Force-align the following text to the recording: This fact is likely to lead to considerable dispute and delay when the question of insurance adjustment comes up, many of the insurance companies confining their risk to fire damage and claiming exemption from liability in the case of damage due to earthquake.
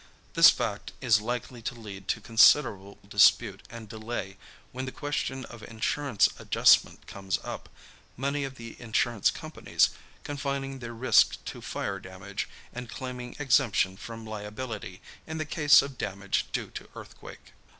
This 0.33 0.49
fact 0.49 0.93
is 0.99 1.21
likely 1.21 1.61
to 1.61 1.75
lead 1.75 2.07
to 2.07 2.19
considerable 2.19 2.97
dispute 3.07 3.61
and 3.69 3.87
delay 3.87 4.37
when 4.71 4.85
the 4.85 4.91
question 4.91 5.45
of 5.45 5.61
insurance 5.61 6.27
adjustment 6.39 7.05
comes 7.05 7.37
up, 7.43 7.69
many 8.17 8.43
of 8.43 8.55
the 8.55 8.81
insurance 8.81 9.29
companies 9.29 9.91
confining 10.23 10.79
their 10.79 10.95
risk 10.95 11.37
to 11.45 11.61
fire 11.61 11.99
damage 11.99 12.49
and 12.73 12.89
claiming 12.89 13.35
exemption 13.37 13.95
from 13.95 14.25
liability 14.25 15.03
in 15.27 15.37
the 15.37 15.45
case 15.45 15.83
of 15.83 15.99
damage 15.99 16.47
due 16.51 16.71
to 16.71 16.89
earthquake. 16.95 17.53